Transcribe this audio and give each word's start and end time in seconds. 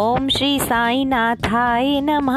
ओम 0.00 0.28
श्री 0.28 0.60
साई 0.60 1.04
नाथाय 1.04 2.00
नमः। 2.00 2.36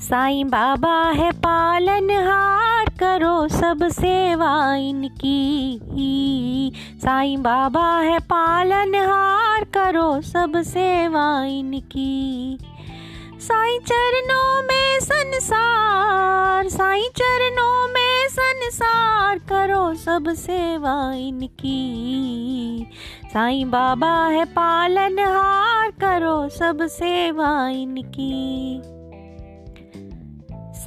साईं 0.00 0.48
बाबा 0.48 1.10
है 1.10 1.30
पालनहार 1.32 2.84
करो 2.84 3.48
सब 3.48 3.78
सेवा 3.82 4.74
इनकी। 4.74 6.72
साई 7.02 7.36
बाबा 7.36 7.98
है 7.98 8.18
पालनहार 8.18 9.64
करो 9.64 10.20
सब 10.20 10.52
सेवा 10.56 11.44
इनकी। 11.44 12.58
साई 13.40 13.78
चरणों 13.78 14.62
में 14.62 15.00
संसार, 15.00 16.68
साई 16.68 17.02
चरणों 17.16 17.88
में 17.88 18.28
संसार 18.28 19.38
करो 19.38 19.94
सब 19.94 20.24
सेवा 20.28 21.12
इनकी। 21.14 22.55
साईं 23.32 23.70
बाबा 23.70 24.26
है 24.26 24.44
पालनहार 24.44 25.90
करो 25.90 26.48
सब 26.48 26.86
सेवा 26.86 27.68
इनकी। 27.68 28.95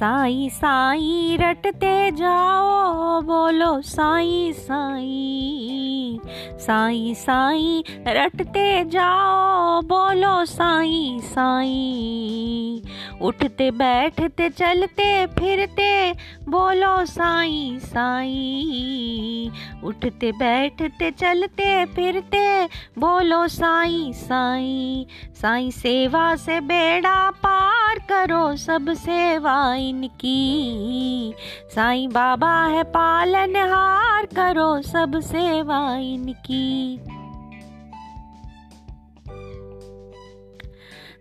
साई 0.00 0.50
साई, 0.50 1.36
रटते 1.40 2.10
जाओ, 2.10 3.20
बोलो 3.20 3.82
साई 3.82 4.52
साई। 4.52 6.20
साई 6.58 7.14
साई, 7.14 7.84
रटते 8.06 8.84
जाओ, 8.84 9.80
बोलो 9.82 10.44
साई 10.44 11.20
साई। 11.22 12.82
उठते, 13.22 13.70
बैठते, 13.70 14.48
चलते, 14.48 15.26
फिरते, 15.26 16.12
बोलो 16.48 17.04
साई 17.04 17.78
साई। 17.82 19.50
उठते, 19.84 20.32
बैठते, 20.32 21.10
चलते, 21.10 21.84
फिरते, 21.84 22.64
बोलो 22.98 23.48
साई 23.48 24.12
साई। 24.12 25.06
साई 25.40 25.70
सेवा 25.70 26.36
से 26.36 26.60
बेड़ा 26.60 27.30
पार 27.30 27.98
करो 27.98 28.56
सब 28.56 28.92
सेवा 28.92 29.74
इनकी। 29.74 31.34
साई 31.74 32.06
बाबा 32.06 32.64
है 32.64 32.82
पालनहार 32.84 34.26
करो 34.26 34.82
सब 34.82 35.20
सेवा 35.20 35.96
इनकी। 35.96 37.00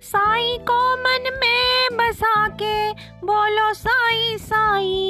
साई 0.02 0.58
को 0.58 0.80
मन 0.97 1.30
में 1.42 1.97
बसा 1.97 2.47
के 2.47 2.92
बोलो 3.25 3.73
साई 3.73 4.38
साई। 4.38 5.08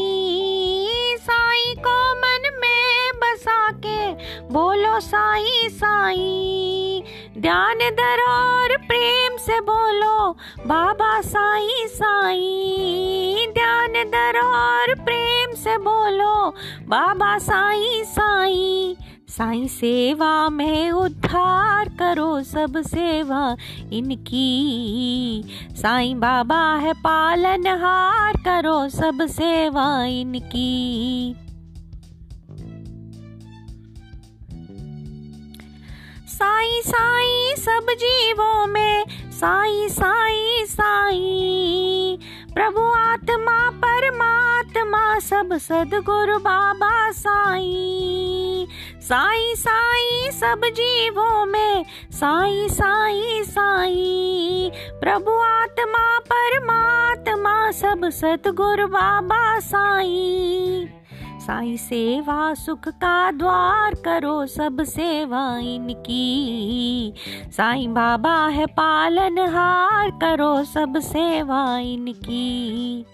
बोलो 4.51 4.99
साई 4.99 5.69
साई। 5.69 7.03
ध्यान 7.37 7.77
धरो 7.77 8.31
और 8.31 8.77
प्रेम 8.77 9.37
से 9.37 9.61
बोलो। 9.61 10.31
बाबा 10.65 11.21
साई 11.21 11.87
साई। 11.87 13.47
ध्यान 13.53 13.93
धरो 13.93 14.47
और 14.47 14.95
प्रेम 15.05 15.51
से 15.51 15.77
बोलो। 15.77 16.49
बाबा 16.87 17.37
साई 17.37 18.03
साई। 18.03 18.95
साई 19.27 19.67
सेवा 19.67 20.49
में 20.49 20.91
उद्धार 20.91 21.89
करो 21.89 22.43
सब 22.43 22.73
सेवा 22.77 23.55
इनकी। 23.93 25.43
साई 25.71 26.13
बाबा 26.13 26.75
है 26.75 26.93
पालनहार 26.93 28.33
करो 28.37 28.89
सब 28.89 29.17
सेवा 29.21 30.05
इनकी। 30.05 31.35
साई 36.39 36.81
साई 36.85 37.55
सब 37.57 37.85
जीवों 37.91 38.67
में, 38.67 39.05
साई 39.31 39.89
साई 39.89 40.65
साई। 40.65 42.19
प्रभु 42.53 42.91
आत्मा, 42.91 43.69
परमात्मा, 43.69 45.19
सब 45.19 45.57
सदगुरु 45.57 46.39
बाबा 46.39 47.11
साई। 47.11 48.67
साई 49.01 49.55
साई 49.55 50.31
सब 50.31 50.61
जीवों 50.65 51.45
में, 51.45 51.85
साई 52.11 52.69
साई 52.69 53.43
साई। 53.43 54.71
प्रभु 54.75 55.31
आत्मा, 55.31 56.19
परमात्मा, 56.19 57.71
सब 57.71 58.09
सतगुरु 58.09 58.87
बाबा 58.87 59.59
साई। 59.59 60.89
साई 61.39 61.77
सेवा, 61.77 62.53
सुख 62.53 62.87
का 62.87 63.31
द्वार 63.31 63.95
करो 63.95 64.45
सब 64.45 64.83
सेवा 64.83 65.59
इनकी। 65.59 67.13
साई 67.51 67.87
बाबा 67.87 68.47
है 68.47 68.65
पालन 68.65 69.39
हार 69.39 70.09
करो 70.11 70.63
सब 70.63 70.99
सेवा 70.99 71.77
इनकी। 71.79 73.05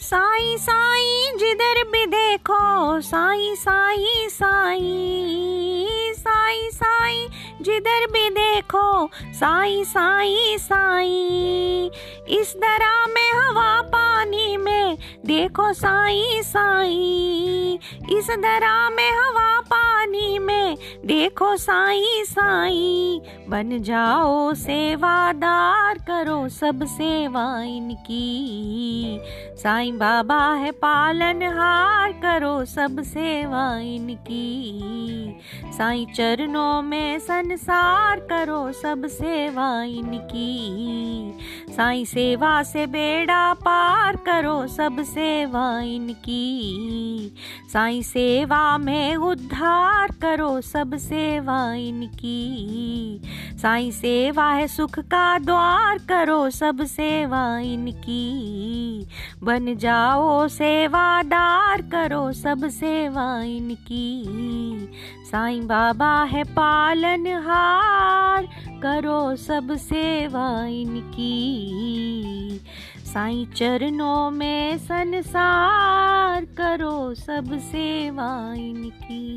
साई 0.00 0.56
साई 0.58 1.32
जिधर 1.38 1.82
भी 1.92 2.06
देखो, 2.06 3.00
साई 3.00 3.54
साई 3.54 4.28
साई 4.28 6.05
साई 6.26 6.70
साई, 6.70 7.28
जिधर 7.62 8.06
भी 8.10 8.30
देखो, 8.30 9.10
साई 9.26 9.84
साई 9.84 10.56
साई। 10.58 11.90
इस 12.28 12.54
दरा 12.56 13.06
में 13.06 13.32
हवा 13.32 13.82
पानी 13.82 14.56
में 14.56 14.98
देखो 15.26 15.72
साई 15.72 16.42
साई। 16.42 17.78
इस 18.10 18.26
दरा 18.30 18.90
में 18.90 19.10
हवा 19.10 19.55
पानी 19.66 20.38
में 20.38 20.76
देखो 21.04 21.56
साई 21.56 22.24
साई। 22.24 23.20
बन 23.48 23.82
जाओ 23.82 24.54
सेवादार, 24.54 25.98
करो 25.98 26.48
सब 26.48 26.84
सेवा 26.84 27.62
इनकी। 27.62 29.20
साई 29.56 29.92
बाबा 29.92 30.54
है 30.54 30.70
पालनहार, 30.70 32.12
करो 32.12 32.64
सब 32.64 33.02
सेवा 33.02 33.78
इनकी। 33.78 34.42
साई 35.72 36.06
चरणों 36.14 36.82
में 36.82 37.18
संसार, 37.18 38.20
करो 38.20 38.72
सब 38.72 39.06
सेवा 39.06 39.82
इनकी। 39.82 40.54
साई 41.72 42.04
सेवा 42.04 42.62
से 42.62 42.86
बेड़ा 42.86 43.54
पार, 43.54 44.16
करो 44.16 44.66
सब 44.66 45.02
सेवा 45.02 45.80
इनकी। 45.80 46.42
साई 47.72 48.02
सेवा 48.02 48.78
में 48.78 49.16
उद्धार 49.16 50.08
करो 50.22 50.60
सब 50.60 50.96
सेवा 50.96 51.74
इनकी। 51.74 53.20
साई 53.62 53.92
सेवा 53.92 54.52
है 54.52 54.66
सुख 54.68 54.98
का 54.98 55.38
द्वार 55.38 55.98
करो 55.98 56.50
सब 56.50 56.84
सेवा 56.84 57.58
इनकी। 57.58 59.06
बन 59.44 59.76
जाओ 59.76 60.48
सेवादार 60.48 61.82
करो 61.82 62.32
सब 62.32 62.68
सेवा 62.68 63.42
इनकी। 63.42 64.26
साईं 65.30 65.66
बाबा 65.66 66.22
है 66.22 66.44
पालन 66.44 67.26
हार 67.26 68.48
करो 68.82 69.36
सब 69.36 69.76
सेवा 69.76 70.66
इनकी। 70.66 71.26
साईं 73.16 73.46
चरणों 73.56 74.30
में 74.30 74.78
संसार 74.78 76.44
करो 76.44 77.14
सब 77.14 77.58
सेवा 77.58 78.54
इनकी। 78.54 79.36